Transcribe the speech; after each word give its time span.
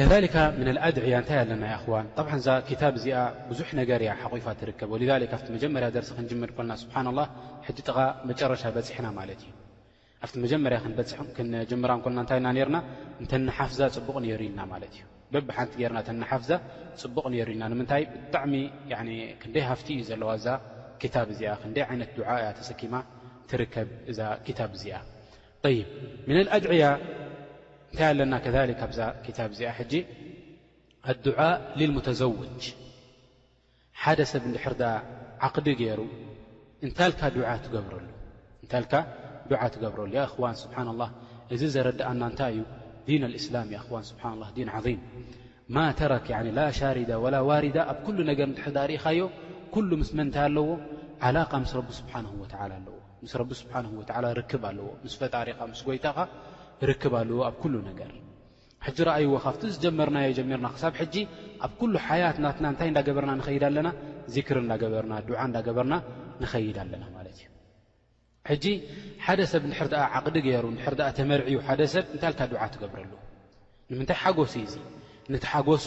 ከካ 0.00 0.36
ምና 0.58 0.68
ኣድዕያ 0.86 1.14
እንታይ 1.22 1.38
ኣለና 1.44 1.62
እኽዋን 1.76 2.06
ጠብ 2.18 2.28
እዛ 2.40 2.46
ክታብ 2.68 2.94
እዚኣ 2.98 3.16
ብዙሕ 3.48 3.68
ነገር 3.80 4.00
ያ 4.06 4.10
ሓቑፋ 4.20 4.46
ትርከብ 4.60 4.90
ወ 4.94 4.96
ኣብቲ 5.34 5.46
መጀመርያ 5.56 5.88
ደርሲ 5.96 6.10
ክንጅምድ 6.18 6.50
ኮልና 6.56 6.72
ስብሓና 6.82 7.08
ላ 7.18 7.20
ሕጂ 7.66 7.78
ጥቓ 7.88 7.96
መጨረሻ 8.30 8.62
በፅሕና 8.76 9.06
ማለት 9.18 9.40
እዩ 9.44 9.50
ኣብቲ 10.26 10.34
መጀመርያ 10.44 10.78
ክንጀምራ 11.38 11.90
ንኮልና 11.98 12.18
እንታይና 12.24 12.46
ርና 12.68 12.78
ተነሓፍዛ 13.32 13.80
ፅቡቕ 13.96 14.16
ንየሩኢልና 14.24 14.60
ማለት 14.72 14.92
እዩ 14.98 15.02
በብሓንቲ 15.34 15.72
ገርና 15.82 15.98
ተነሓፍዛ 16.08 16.50
ፅቡቕ 17.04 17.24
ንየሩና 17.34 17.62
ንምንታይ 17.72 18.02
ብጣዕሚ 18.16 18.54
ክንደይ 19.44 19.64
ሃፍቲ 19.70 19.88
እዩ 19.96 20.02
ዘለዋ 20.10 20.30
እዛ 20.40 20.46
ታብ 21.16 21.28
እዚኣ 21.34 21.52
ክንደይ 21.64 21.84
ዓይነት 21.90 22.10
ድዓእያ 22.20 22.46
ተሰኪማ 22.60 22.94
ትርከብ 23.52 23.90
እዛ 24.12 24.18
ታብ 24.60 24.70
እዚኣ 24.78 24.94
ኣድያ 26.56 26.82
እንታይ 27.90 28.06
ኣለና 28.10 28.34
ከ 28.44 28.46
ኣብዛ 28.86 28.98
ታብ 29.36 29.50
እዚኣ 29.54 29.70
ኣድ 31.10 31.24
للمተዘውጅ 31.78 32.62
ሓደ 34.02 34.20
ሰብ 34.32 34.42
ድሕርዳ 34.54 34.82
ዓقዲ 35.46 35.66
ገይሩ 35.80 36.00
እታ 36.86 36.98
ዓ 37.52 37.54
ትገብረሉ 37.64 38.06
እን 38.64 40.54
ስብሓና 40.62 40.88
ه 41.00 41.02
እዚ 41.54 41.62
ዘረዳእና 41.74 42.22
እንታይ 42.30 42.52
እዩ 42.56 42.62
ዲን 43.06 43.22
እስላም 43.40 43.68
እ 43.76 43.78
ظም 44.86 45.00
ማ 45.74 45.76
ተረክ 45.98 46.28
ላ 46.58 46.60
ሻርዳ 46.78 47.10
وላ 47.24 47.36
ዋሪዳ 47.50 47.76
ኣብ 47.92 48.04
ነገር 48.30 48.48
ድርዳ 48.58 48.78
ርእኻዮ 48.90 49.20
ل 49.88 49.90
ምስ 50.00 50.10
መንታይ 50.18 50.44
ኣለዎ 50.48 50.68
ዓላق 51.26 51.52
ስ 51.72 51.74
ስብሓه 51.98 52.32
ኣለዎ 52.62 52.96
ስ 53.32 53.34
ስብሓ 53.62 53.74
ርክብ 54.40 54.62
ኣለዎ 54.70 54.88
ስ 55.12 55.14
ፈጣሪኻ 55.20 55.58
ስ 55.80 55.82
ጎይታኻ 55.88 56.18
ርክዎ 56.88 57.14
ኣብ 57.50 57.62
ነገር 57.88 58.10
ሕዚ 58.84 58.96
ረኣይዎ 59.06 59.32
ካብቲ 59.44 59.62
ዝጀመርናዮ 59.72 60.28
ጀሚርና 60.36 60.66
ክሳብ 60.74 60.92
ሕጂ 61.00 61.14
ኣብ 61.66 61.72
ኩሉ 61.80 61.92
ሓያት 62.04 62.36
ናትና 62.44 62.64
እንታይ 62.72 62.88
እንዳገበርና 62.92 63.32
ንኸይድ 63.40 63.64
ኣለና 63.68 63.88
ዚክር 64.34 64.56
እንዳገበርና 64.64 65.14
ድዓ 65.28 65.40
እንዳገበርና 65.48 65.94
ንኸይድ 66.42 66.76
ኣለና 66.82 67.04
ማለት 67.16 67.34
እዩ 67.40 67.44
ሕጂ 68.50 68.64
ሓደ 69.26 69.40
ሰብ 69.52 69.62
እንድሕር 69.66 69.88
ድኣ 69.92 70.02
ዓቕዲ 70.20 70.36
ገይሩ 70.46 70.64
ንድሕር 70.76 70.94
ኣ 71.08 71.10
ተመርዒው 71.18 71.60
ሓደ 71.68 71.80
ሰብ 71.94 72.06
እንታይ 72.14 72.30
ኢልካ 72.32 72.44
ድዓ 72.54 72.62
ትገብረሉ 72.74 73.12
ንምንታይ 73.92 74.18
ሓጎሱ 74.22 74.54
ዩዙ 74.64 74.74
ንቲሓጎሱ 75.34 75.86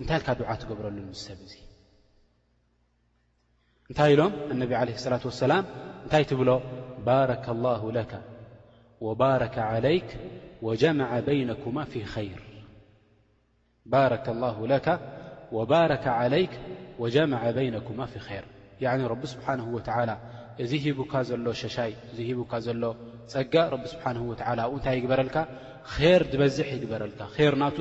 እንታይ 0.00 0.18
ልካ 0.22 0.28
ድዓ 0.42 0.50
ትገብረሉ 0.64 0.94
ንምስ 1.06 1.22
ሰብ 1.30 1.38
እዙ 1.48 1.54
እንታይ 3.90 4.10
ኢሎም 4.16 4.32
እነብ 4.52 4.70
ዓለ 4.82 4.88
ሰላት 5.06 5.24
ወሰላም 5.30 5.64
እንታይ 6.04 6.24
ትብሎ 6.32 6.50
ባረከ 7.08 7.46
ላ 7.64 7.74
ለካ 7.98 8.12
ረ 9.02 9.86
ይ 9.94 10.02
ጀ 10.80 10.86
ኩማ 11.64 11.78
ባረከ 13.92 14.26
ላ 14.42 14.44
ወባረከ 15.56 16.04
ለይ 16.34 16.44
ወጀመ 17.02 17.32
በይነኩማ 17.56 17.98
ፊ 18.12 18.14
ር 18.44 18.46
ረቢ 19.12 19.22
ስብሓን 19.32 19.60
ወላ 19.74 20.10
እዚ 20.62 20.70
ሂቡካ 20.84 21.12
ዘሎ 21.28 21.46
ሸሻይ 21.62 21.92
እዚ 22.10 22.18
ሂቡካ 22.28 22.52
ዘሎ 22.66 22.82
ፀጋ 23.32 23.54
ረቢ 23.74 23.82
ስብሓን 23.92 24.16
ወ 24.30 24.32
ብኡ 24.38 24.40
እንታይ 24.76 24.94
ይግበረልካ 24.98 25.36
ር 26.00 26.22
ዝበዝ 26.32 26.56
ይግበረልካ 26.74 27.20
ር 27.50 27.54
ናቱ 27.62 27.78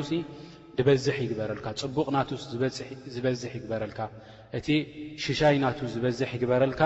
ድበዝሕ 0.78 1.18
ይግበረልካ 1.26 1.68
ፅቡቕ 1.82 2.08
ናቱ 2.16 2.30
ዝበዝሕ 3.16 3.52
ይግበረልካ 3.58 4.00
እቲ 4.58 4.68
ሽሻይ 5.24 5.56
ናቱ 5.64 5.80
ዝበዝሕ 5.94 6.30
ይግበረልካ 6.38 6.82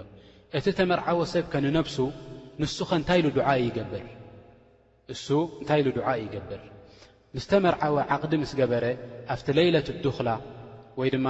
እቲ 0.58 0.66
ተመርዓወ 0.80 1.20
ሰብከ 1.34 1.54
ንነብሱ 1.66 1.98
ንሱኸ 2.62 2.90
እንታገር 3.02 4.06
እሱ 5.14 5.28
እንታይ 5.62 5.80
ኢሉ 5.82 5.88
ዱዓ 5.98 6.08
ይገብር 6.24 6.62
ምስተመርዓወ 7.38 7.96
ዓقዲ 8.14 8.34
مس 8.42 8.52
ገበረ 8.60 8.86
ኣفቲ 9.34 9.48
ለيለة 9.60 9.88
لዱخላ 9.98 10.30
ወይ 11.00 11.08
ድማ 11.14 11.28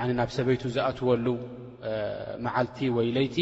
ኣ 0.00 0.02
ናብ 0.18 0.30
ሰበይቱ 0.36 0.62
ዝأትወሉ 0.76 1.26
መዓልቲ 2.44 2.78
ወይ 2.96 3.06
ለይቲ 3.16 3.36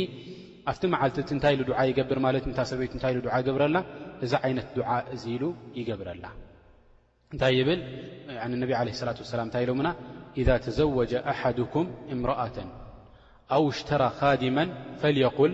ኣفቲ 0.71 0.83
መዓልቲ 0.95 1.17
እታይ 1.39 1.55
يገብር 1.91 2.19
ማለ 2.27 2.35
ሰበ 2.71 2.81
ታይ 3.05 3.15
ገብረና 3.49 3.77
እዚ 4.25 4.33
ዓይነት 4.45 4.69
دع 4.79 4.89
እ 5.15 5.17
ኢሉ 5.35 5.43
ይገብረላ 5.79 6.25
እታይ 7.35 7.57
ብ 7.67 7.69
ነ 7.79 8.63
عليه 8.81 8.93
اصلة 8.97 9.19
وسላ 9.25 9.41
እታይ 9.51 9.65
ሎና 9.69 9.87
إذا 10.41 10.55
تዘوج 10.67 11.13
أحدكم 11.33 11.85
እምرأة 12.15 12.57
أو 13.55 13.63
اሽتራى 13.73 14.09
خዲما 14.21 14.65
فليقل 15.01 15.53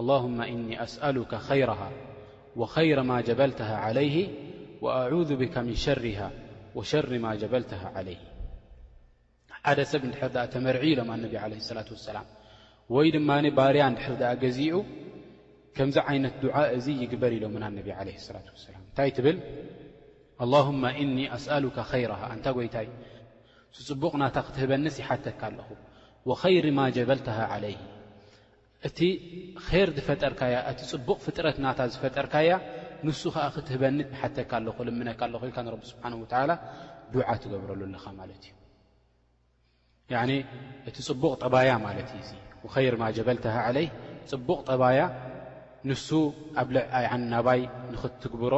اللهم 0.00 0.38
إن 0.52 0.60
أسألك 0.86 1.32
خيره 1.48 1.80
وير 2.60 2.98
ما 3.10 3.16
ጀበلته 3.26 3.70
عليه 3.86 4.16
وኣذ 4.84 5.30
ብከ 5.40 5.54
ምን 5.66 5.76
ሸር 5.84 6.00
ወሸር 6.78 7.06
ማ 7.24 7.28
ጀበልተ 7.40 7.70
ለይ 8.06 8.18
ሓደ 9.60 9.78
ሰብ 9.90 10.02
ንድሕር 10.08 10.30
ኣ 10.44 10.44
ተመርዒ 10.54 10.82
ኢሎም 10.92 11.08
ኣነብ 11.14 11.32
ለ 11.52 11.54
ላት 11.76 11.88
ወሰላም 11.94 12.26
ወይ 12.94 13.06
ድማ 13.14 13.30
ባርያ 13.58 13.82
እንድሕር 13.90 14.12
ኣ 14.30 14.32
ገዚኡ 14.42 14.74
ከምዚ 15.76 15.96
ዓይነት 16.10 16.34
ድዓ 16.42 16.54
እዚ 16.76 16.86
ይግበር 17.02 17.32
ኢሎምን 17.38 17.62
ኣነብ 17.68 17.86
ለ 17.90 17.96
ላ 18.06 18.16
ሰላም 18.66 18.82
እንታይ 18.88 19.10
ትብል 19.16 19.36
ኣላهማ 20.44 20.82
እኒ 21.02 21.16
ኣስኣሉካ 21.36 21.78
ይረሃ 22.02 22.22
እንታ 22.36 22.46
ጎይታ 22.56 22.76
እዩ 22.84 22.90
እቲፅቡቕ 23.80 24.12
ናታ 24.22 24.36
ክትህበንስ 24.46 24.96
ይሓተካ 25.02 25.40
ኣለኹ 25.50 25.68
ወኸይር 26.28 26.66
ማ 26.76 26.80
ጀበልተ 26.96 27.28
ዓለይ 27.54 27.76
እቲ 28.88 28.98
ር 29.86 29.88
ዝፈጠርካያ 29.96 30.54
እቲ 30.72 30.80
ፅቡቕ 30.92 31.18
ፍጥረት 31.26 31.56
ናታ 31.64 31.78
ዝፈጠርካያ 31.94 32.48
ንሱ 33.06 33.20
ከዓ 33.34 33.44
ክትህበኒ 33.54 33.98
ተሓተካ 34.12 34.50
ኣለኹ 34.58 34.76
ልምነካ 34.86 35.20
ኣለ 35.26 35.34
ኢልካ 35.48 35.58
ንቢ 35.66 35.82
ስብሓን 35.92 36.14
ወላ 36.22 36.50
ዱዓ 37.14 37.28
ትገብረሉ 37.42 37.80
ኣለኻ 37.88 38.04
ማለት 38.20 38.42
እዩ 38.48 40.18
እቲ 40.88 40.96
ፅቡቕ 41.08 41.32
ጠባያ 41.42 41.70
ማለት 41.86 42.08
እዩ 42.18 42.24
እ 42.66 42.68
ኸይር 42.74 42.94
ማ 43.02 43.06
ጀበልተሃ 43.16 43.56
ዓለይ 43.68 43.86
ፅቡቕ 44.30 44.58
ጠባያ 44.70 45.00
ንሱ 45.88 46.08
ኣብ 46.60 46.68
ልዕኣዓንናባይ 46.76 47.60
ንኽትግብሮ 47.92 48.54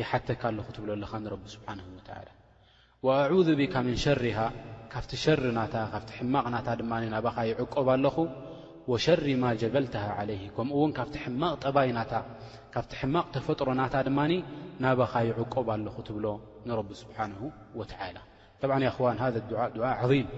ይሓተካ 0.00 0.42
ኣለኹ 0.50 0.66
ትብሎ 0.76 0.90
ኣለኻ 0.98 1.12
ንረቢ 1.24 1.44
ስብሓን 1.56 1.78
ላ 2.26 2.28
ኣዙ 3.36 3.48
ብካ 3.60 3.74
ምን 3.88 3.94
ሸርሃ 4.04 4.38
ካብቲ 4.94 5.12
ሸሪ 5.24 5.42
ናታ 5.58 5.74
ካብቲ 5.92 6.08
ሕማቕ 6.18 6.44
ናታ 6.54 6.68
ድማ 6.80 6.92
ናባኻ 7.14 7.36
ይዕቆብ 7.50 7.86
ኣለኹ 7.96 8.16
ወሸሪ 8.90 9.26
ማ 9.42 9.50
ጀበልተሃ 9.62 10.04
ዓለይሂ 10.20 10.42
ከምኡ 10.54 10.74
ውን 10.82 10.92
ካብቲ 10.96 11.14
ሕማቕ 11.24 11.54
ጠባይ 11.64 11.90
ናታ 11.96 12.12
ካብቲ 12.74 12.90
ሕማቕ 13.00 13.26
ተፈጥሮ 13.34 13.68
ናታ 13.80 13.94
ድማ 14.08 14.18
ናባኻ 14.84 15.12
ይዕቆብ 15.28 15.66
ኣለኹ 15.74 15.96
ትብሎ 16.08 16.26
ንረቢ 16.68 16.88
ስብሓንሁ 17.02 17.40
ወዓላ 17.78 18.16
ሰብዓ 18.62 18.74
ያኽዋን 18.88 19.16
ሃ 19.22 19.26
ዓም 19.94 20.28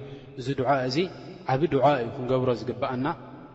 እዚ 0.41 0.47
ዱዓ 0.61 0.71
እዚ 0.89 0.97
ዓብ 1.53 1.63
ድዓ 1.75 1.85
እዩ 2.03 2.09
ክንገብሮ 2.17 2.51
ዝግባአና 2.61 3.07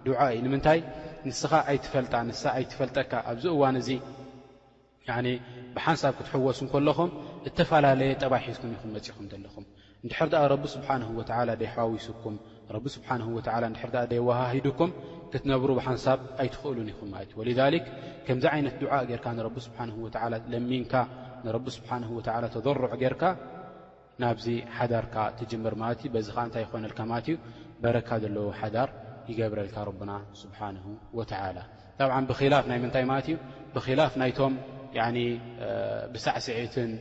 ድዓ 0.08 0.20
እዩ 0.34 0.42
ንምንታይ 0.46 0.80
ንስኻ 1.28 1.52
ኣይትፈልጣ 1.72 2.14
ንሳ 2.30 2.42
ኣይትፈልጠካ 2.58 3.12
ኣብዚ 3.32 3.46
እዋን 3.56 3.76
እዚ 3.82 3.90
ብሓንሳብ 5.76 6.14
ክትሕወሱ 6.18 6.60
ከለኹም 6.74 7.10
እተፈላለየ 7.50 8.12
ጠባሒዝኩም 8.24 8.72
ክመፂኹም 8.82 9.26
ዘለኹም 9.32 9.66
ንድሕር 10.06 10.28
ድኣ 10.34 10.42
ረቢ 10.54 10.64
ስብሓን 10.76 11.04
ወዓላ 11.20 11.50
ደይሓዋውስኩም 11.62 12.36
ረቢ 12.76 12.86
ስብሓን 12.96 13.22
ወላ 13.36 13.66
ንድሕር 13.74 13.92
ዋሃሂድኩም 14.30 14.92
ክትነብሩ 15.34 15.70
ብሓንሳብ 15.78 16.20
ኣይትኽእሉን 16.44 16.88
ይኹም 16.92 17.10
ማለት 17.16 17.32
እዩ 17.52 17.80
ከምዚ 18.26 18.46
ዓይነት 18.54 18.76
ድዓ 18.84 18.94
ገርካ 19.10 19.26
ንቢ 19.38 19.56
ስብሓን 19.68 19.90
ለሚንካ 20.54 20.94
ንረቢ 21.46 21.66
ስብሓን 21.78 22.04
ወ 22.16 22.20
ተضርዕ 22.56 22.92
ጌርካ 23.02 23.24
ናብዚ 24.24 24.46
ሓዳርካ 24.78 25.16
ትጅምር 25.40 25.74
ማለት 25.82 26.00
እዩ 26.04 26.10
በዚ 26.16 26.28
ከ 26.38 26.40
እንታይ 26.48 26.64
ይኮነልካ 26.66 27.00
ማለት 27.12 27.28
እዩ 27.32 27.36
በረካ 27.84 28.10
ዘለዉ 28.24 28.48
ሓዳር 28.60 28.90
ይገብረልካ 29.30 29.78
ረብና 29.90 30.12
ስብሓን 30.42 30.78
ወተላ 31.20 31.58
ብ 32.30 32.38
ብላፍ 32.40 32.66
ናይ 32.72 32.80
ምንታይ 32.86 33.06
ማለት 33.12 33.28
እዩ 33.32 33.38
ብላፍ 33.76 34.14
ናይቶም 34.22 34.54
ብሳዕስዒትን 36.16 36.92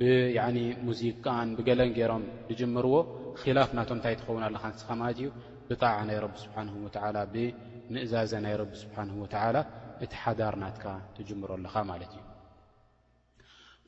ብሙዚቃን 0.00 1.48
ብገለን 1.58 1.90
ገይሮም 1.98 2.24
ትጅምርዎ 2.48 2.94
ክላፍ 3.42 3.70
ናቶም 3.78 3.96
እንታይ 3.98 4.14
ትኸውና 4.20 4.44
ኣለካ 4.50 4.62
ኣንስኻ 4.70 4.88
ማለት 5.00 5.18
እዩ 5.20 5.28
ብጣዕ 5.70 5.96
ናይ 6.08 6.18
ረቢ 6.24 6.34
ስብሓንሁ 6.44 6.74
ወላ 6.86 7.16
ብምእዛዘ 7.32 8.32
ናይ 8.46 8.54
ረቢ 8.62 8.72
ስብሓን 8.82 9.08
ወዓላ 9.22 9.56
እቲ 10.04 10.12
ሓዳር 10.22 10.54
ናትካ 10.62 10.84
ትጅምሮ 11.16 11.50
ኣለኻ 11.58 11.74
ማለት 11.92 12.12
እዩ 12.16 12.22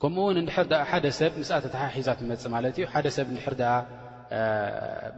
ከምኡውን 0.01 0.37
እንድሕር 0.43 0.67
ድኣ 0.73 0.81
ሓደ 0.91 1.07
ሰብ 1.21 1.33
ምስ 1.41 1.51
ተተሓሒዛት 1.65 2.19
ትመፅ 2.23 2.43
ማለት 2.57 2.75
እዩ 2.81 2.85
ሓደ 2.95 3.07
ሰብ 3.17 3.27
ንድሕር 3.35 3.55
ኣ 3.73 3.75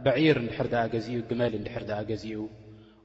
በዒር 0.05 0.37
ንድሕር 0.45 0.67
ገዚኡ 0.93 1.17
ግመል 1.29 1.53
እንድሕር 1.59 1.83
ኣ 1.99 2.01
ገዚኡ 2.11 2.39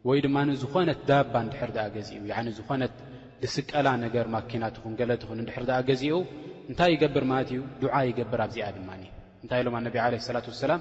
ወይ 0.08 0.19
ድማ 0.25 0.37
ንዝኾነት 0.50 1.00
ዳባ 1.11 1.32
እንድሕር 1.46 1.70
ድኣ 1.76 1.84
ገዚኡ 1.96 2.20
ዝኾነት 2.58 2.94
ልስቀላ 3.43 3.88
ነገር 4.05 4.26
ማኪናት 4.34 4.75
ኹን 4.82 4.94
ገለት 5.00 5.22
ኹን 5.28 5.38
ንድሕር 5.43 5.64
ኣ 5.78 5.81
ገዚኡ 5.90 6.17
እንታይ 6.70 6.90
ይገብር 6.94 7.25
ማለት 7.32 7.49
እዩ 7.52 7.61
ድዓ 7.82 7.94
ይገብር 8.08 8.40
ኣብዚኣ 8.46 8.67
ድማ 8.76 8.90
እንታይ 9.43 9.61
ሎም 9.67 9.75
ኣነብ 9.78 9.94
ለ 10.14 10.28
ላት 10.37 10.46
ወሰላም 10.50 10.81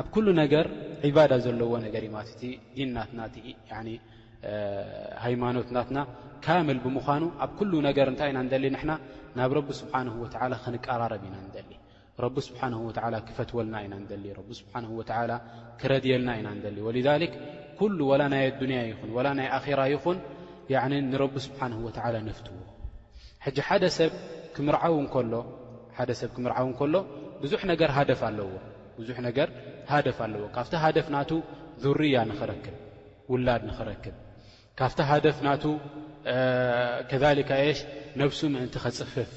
ኣብ 0.00 0.06
ኩ 0.14 0.22
ነገር 0.42 0.66
ባዳ 1.16 1.32
ዘለዎ 1.44 1.72
ነገር 1.86 2.02
እ 2.08 2.10
ዲንናትናእ 2.76 3.38
ሃይማኖትናትና 5.24 5.98
ካምል 6.44 6.78
ብምኑ 6.84 7.24
ኣብ 7.44 7.58
ነገር 7.88 8.06
ንታይ 8.14 8.30
ኢና 8.70 8.78
ና 8.90 8.92
ናብ 9.38 9.50
ረቢ 9.58 9.68
ስብሓ 9.80 9.92
ክንቀራረብ 10.64 11.24
ኢና 11.28 11.36
ቢ 11.68 11.74
ስብሓ 12.46 12.60
ክፈትወልና 13.28 13.76
ኢና 13.86 15.12
ክረድየልና 15.82 16.30
ኢና 16.40 16.48
ላ 18.20 18.24
ናይ 18.34 18.46
ንያ 18.70 18.80
ይኹን 18.92 19.10
ናይ 19.40 19.48
ኣራ 19.58 19.80
ይኹን 19.94 20.18
ንቢ 21.12 21.34
ስብሓ 21.46 21.60
ነፍትዎ 22.30 22.58
ደ 23.84 23.88
ሰብ 23.98 24.12
ክምርዓው 24.56 24.96
ሎ 26.92 26.96
ብዙ 27.42 27.52
ነገር 27.70 27.90
ሃደፍ 27.96 28.20
ኣለዎ 28.28 28.48
ሃደፍ 29.92 30.18
ኣለዎ 30.26 30.42
ካብቲ 30.56 30.72
ሃደፍ 30.84 31.06
ናቱ 31.16 31.30
ذርያ 31.84 32.16
ንኽረክብ 32.30 32.76
ውላድ 33.32 33.62
ንኽረክብ 33.70 34.14
ካብቲ 34.78 34.98
ሃደፍ 35.10 35.36
ናቱ 35.46 35.64
ከካ 37.10 37.52
ሽ 37.76 37.78
ነብሱ 38.20 38.40
ምእንቲ 38.54 38.74
ከፅፍፍ 38.84 39.30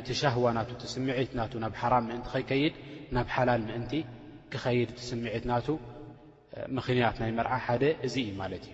እቲ 0.00 0.08
ሻህዋ 0.20 0.44
ና 0.56 0.58
እቲስምዒት 0.74 1.30
ና 1.38 1.40
ናብ 1.62 1.72
ሓራም 1.82 2.04
ምእንቲ 2.08 2.26
ከይከይድ 2.34 2.74
ናብ 3.16 3.26
ሓላል 3.34 3.62
ምእንቲ 3.68 3.92
ክኸይድ 4.52 4.88
እቲ 4.92 5.00
ስምዒት 5.10 5.44
ናቱ 5.50 5.66
ምኽንያት 6.76 7.16
ናይ 7.22 7.30
መርዓ 7.38 7.52
ሓደ 7.66 7.82
እዚ 8.06 8.14
እዩ 8.26 8.30
ማለት 8.42 8.64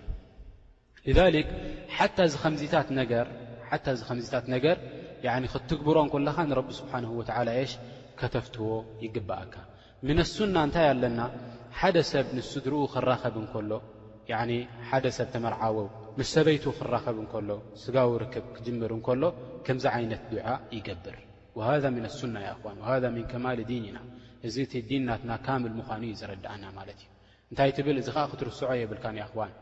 እዩ 1.09 1.17
ክ 1.47 1.49
ሓታ 1.97 2.17
ዚ 2.31 2.33
ከምዚታት 2.43 2.89
ነገር 4.55 4.77
ክትግብሮን 5.53 6.07
ኮለኻ 6.15 6.37
ንረቢ 6.49 6.67
ስብሓን 6.79 7.03
ወ 7.19 7.21
ሽ 7.69 7.71
ከተፍትዎ 8.19 8.67
ይግብአካ 9.05 9.53
ምን 10.07 10.17
ኣሱና 10.23 10.55
እንታይ 10.67 10.85
ኣለና 10.93 11.19
ሓደ 11.79 11.97
ሰብ 12.09 12.25
ንሱ 12.37 12.49
ድርኡ 12.63 12.79
ኽራኸብ 12.93 13.35
እንከሎ 13.41 13.71
ሓደ 14.89 15.05
ሰብ 15.17 15.27
ተመርዓወው 15.35 15.87
ምስ 16.19 16.29
ሰበይቱ 16.35 16.65
ኽራኸብ 16.79 17.15
እንከሎ 17.23 17.49
ስጋው 17.83 18.11
ርክብ 18.23 18.45
ክጅምር 18.55 18.91
እንከሎ 18.97 19.23
ከምዚ 19.65 19.85
ዓይነት 19.93 20.23
ዱዓ 20.31 20.47
ይገብር 20.77 21.15
ወሃ 21.59 21.69
ምን 21.95 22.03
ኣሱና 22.09 22.35
ይእኽዋን 22.45 22.77
ወሃ 22.83 22.91
ምን 23.15 23.25
ከማል 23.31 23.61
ዲንና 23.69 23.97
እዚ 24.49 24.55
እቲ 24.65 24.73
ዲንናትና 24.89 25.31
ካምል 25.45 25.73
ምዃኑ 25.79 26.01
እዩ 26.09 26.15
ዘረድእና 26.23 26.65
ማለት 26.79 26.99
እዩ 27.03 27.09
እንታይ 27.51 27.71
ትብል 27.77 27.97
እዚ 28.03 28.07
ከዓ 28.17 28.25
ክትርስዖ 28.33 28.69
የብልካ 28.81 29.05
ንኣእኽዋን 29.17 29.53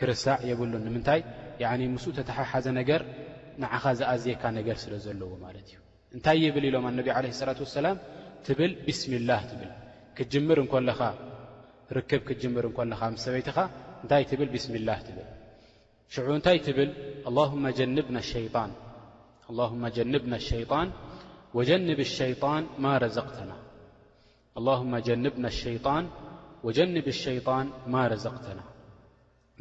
ክርሳዕ 0.00 0.38
የብሉን 0.50 0.84
ንምንታይ 0.88 1.20
ምስኡ 1.96 2.12
ተተሓሓዘ 2.20 2.66
ነገር 2.80 3.02
ንዓኻ 3.64 3.84
ዝኣዝየካ 3.98 4.42
ነገር 4.60 4.76
ስለ 4.86 4.92
ዘለዎ 5.08 5.32
ማለት 5.46 5.66
እዩ 5.72 5.78
እንታይ 6.16 6.38
የብል 6.46 6.64
ኢሎም 6.70 6.84
ኣነቢ 6.92 7.06
ዓለ 7.18 7.26
ሰላት 7.42 7.58
ወሰላም 7.66 7.98
ር 8.48 8.68
ር 8.88 9.18
ሰትኻ 16.14 16.36
ታይ 16.44 16.58
ታይ 16.58 16.78
ማ 22.84 23.00
ዘقና 23.16 23.52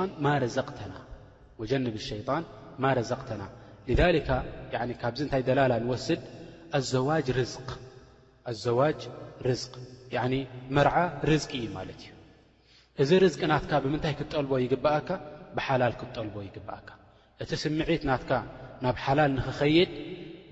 ብ 0.10 0.46
ዘና 0.54 0.98
ወጀንብ 1.62 1.96
ሸይጣን 2.10 2.44
ማ 2.84 2.94
ረዘቅተና 2.98 3.44
ካብዚ 5.02 5.20
እንታይ 5.26 5.42
ደላላ 5.48 5.74
ንወስድ 5.84 6.22
ኣዘዋጅ 6.80 7.28
ርዝቅ 9.48 9.80
መርዓ 10.76 10.96
ርዝቅ 11.30 11.52
እዩ 11.60 11.66
ማለት 11.78 12.02
እዩ 12.12 12.18
እዚ 13.04 13.12
ርዝቅ 13.26 13.42
ናትካ 13.52 13.72
ብምንታይ 13.84 14.14
ክጠልቦ 14.20 14.52
ይግብአካ 14.64 15.10
ብሓላል 15.58 15.94
ክጠልቦ 16.02 16.36
ይግብአካ 16.48 16.90
እቲ 17.44 17.52
ስምዒት 17.64 18.04
ናትካ 18.10 18.32
ናብ 18.84 18.98
ሓላል 19.06 19.32
ንኽኸይድ 19.38 19.92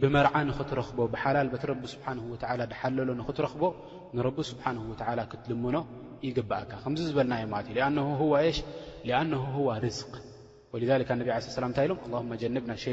ብመርዓ 0.02 0.34
ንኽትረኽቦ 0.50 0.98
ብሓላል 1.14 1.48
በቲ 1.54 1.64
ረቢ 1.72 1.84
ስብሓን 1.94 2.20
ወዓላ 2.32 2.62
ድሓለሎ 2.72 3.10
ንኽትረኽቦ 3.20 3.64
ንረቢ 4.18 4.38
ስብሓን 4.52 4.78
ወዓላ 4.92 5.20
ክትልምኖ 5.34 5.78
ይግብአካ 6.28 6.72
ከምዚ 6.86 7.02
ዝበልናዮ 7.10 7.44
ማለት 7.56 7.68
እዩሽኣነ 7.74 9.34
ዋ 9.68 9.72
ርዝቅ 9.88 10.14
ذ 10.78 10.80
ታይ 11.78 11.88
ንና 12.50 12.72
ሸ 12.84 12.86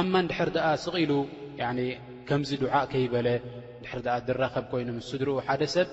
ኣማ 0.00 0.12
እንድሕር 0.24 0.48
ድኣ 0.56 0.66
ስቕሉ 0.84 1.12
ከምዚ 2.28 2.50
ድዓእ 2.62 2.86
ከይበለ 2.92 3.28
ድሕር 3.84 4.00
ድኣ 4.06 4.14
ድራኸብ 4.28 4.64
ኮይኑ 4.72 4.88
ምሱ 4.98 5.10
ድርኡ 5.22 5.34
ሓደ 5.46 5.62
ሰብ 5.74 5.88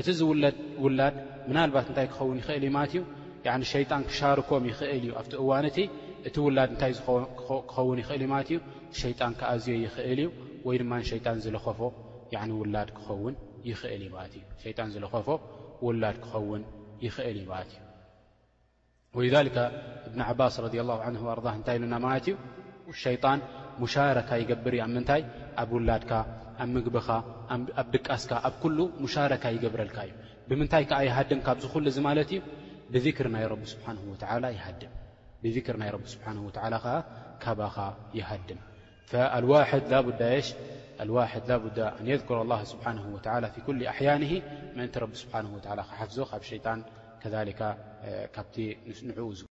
እቲ 0.00 0.06
ዝውለድ 0.20 0.56
ውላድ 0.84 1.14
ምናልባት 1.48 1.86
እንታይ 1.90 2.06
ክኸውን 2.12 2.38
ይኽእል 2.42 2.64
እዩ 2.68 2.72
ማለት 2.78 2.94
እዩ 3.00 3.68
ሸይጣን 3.74 4.02
ክሻርኮም 4.10 4.64
ይኽእል 4.70 5.02
እዩ 5.08 5.12
ኣብቲ 5.20 5.32
እዋንእቲ 5.42 5.78
እቲ 6.28 6.36
ውላድ 6.46 6.70
እንታይ 6.74 6.92
ክኸውን 7.70 7.98
ይኽእል 8.02 8.20
እዩ 8.24 8.28
ማለት 8.32 8.48
እዩ 8.52 8.58
ሸይጣን 9.00 9.32
ከዓዝዮ 9.40 9.72
ይኽእል 9.86 10.18
እዩ 10.24 10.28
ወይ 10.66 10.76
ድማ 10.82 10.92
ሸጣን 11.10 11.38
ዝለኸፎ 11.44 11.78
ውላድ 12.58 12.88
ክኸውን 12.96 13.34
ይኽእል 13.68 14.02
እዩ 14.04 14.10
ማለት 14.16 14.34
እ 14.36 14.42
ሸጣን 14.62 14.88
ዝለኸፎ 14.94 15.26
ውላድ 15.86 16.16
ክኸውን 16.24 16.62
ይኽእል 17.06 17.36
እዩ 17.42 17.46
ማለት 17.54 17.72
እዩ 19.22 19.28
ወከ 19.40 19.58
እብኒ 20.06 20.20
ዓባስ 20.30 20.54
ረ 20.64 20.66
ን 21.12 21.16
ኣር 21.32 21.40
እንታይ 21.58 21.76
ኢሉና 21.80 21.94
ማለት 22.06 22.24
እዩ 22.32 22.36
ሸይጣን 23.04 23.40
ሙሻረካ 23.82 24.30
ይገብር 24.42 24.74
እዩ 24.76 24.82
ኣብ 24.86 24.90
ምንታይ 24.96 25.22
ኣብ 25.60 25.70
ውላድካ 25.76 26.12
ኣብ 26.62 26.68
ምግቢኻ 26.76 27.08
ኣብ 27.80 27.86
ድቃስካ 27.94 28.32
ኣብ 28.48 28.54
ኩሉ 28.62 28.78
ሙሻረካ 29.04 29.44
ይገብረልካ 29.56 29.98
እዩ 30.06 30.12
ብምንታይ 30.48 30.84
ከዓ 30.90 30.98
ይሃድም 31.08 31.40
ካብዝኩሉ 31.48 31.84
እዚ 31.92 31.98
ማለት 32.08 32.28
እዩ 32.36 32.40
ብክሪ 33.06 33.26
ናይ 33.34 33.44
ረቢ 33.52 33.62
ስብሓን 33.72 33.96
ወላ 34.32 34.44
ይሃድም 34.58 34.92
بذكر 35.44 35.86
ي 35.86 35.90
رب 35.90 36.06
سبحانه 36.06 36.42
وتعال 36.46 37.02
كب 37.40 37.70
يهم 38.14 39.66
لابد 41.48 41.78
أن 41.78 42.08
يذكر 42.08 42.42
الله 42.42 42.64
سبحانه 42.64 43.14
وتعالى 43.14 43.50
في 43.50 43.60
كل 43.60 43.86
أحيانه 43.86 44.42
منت 44.76 44.98
رب 44.98 45.14
سبحانه 45.14 45.54
وتعالى 45.54 45.84
حفز 45.84 46.20
ب 46.20 46.42
شيان 46.42 46.84
كذل 47.22 47.54
نعؤ 49.02 49.51